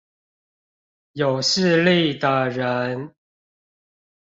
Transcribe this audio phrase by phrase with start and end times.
[1.11, 3.13] 有勢力的人